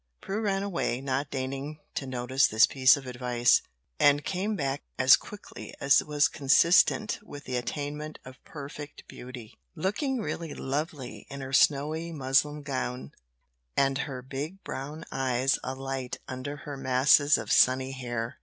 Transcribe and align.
Prue 0.19 0.41
ran 0.41 0.63
away, 0.63 0.99
not 0.99 1.29
deigning 1.29 1.79
to 1.93 2.07
notice 2.07 2.47
this 2.47 2.65
piece 2.65 2.97
of 2.97 3.05
advice, 3.05 3.61
and 3.99 4.23
came 4.25 4.55
back 4.55 4.81
as 4.97 5.15
quickly 5.15 5.75
as 5.79 6.03
was 6.03 6.27
consistent 6.27 7.19
with 7.21 7.43
the 7.43 7.55
attainment 7.55 8.17
of 8.25 8.43
perfect 8.43 9.07
beauty, 9.07 9.59
looking 9.75 10.19
really 10.19 10.55
lovely 10.55 11.27
in 11.29 11.41
her 11.41 11.53
snowy 11.53 12.11
muslin 12.11 12.63
gown, 12.63 13.11
and 13.77 13.99
her 14.09 14.23
big 14.23 14.63
brown 14.63 15.05
eyes 15.11 15.59
alight 15.63 16.17
under 16.27 16.55
her 16.55 16.75
masses 16.75 17.37
of 17.37 17.51
sunny 17.51 17.91
hair. 17.91 18.39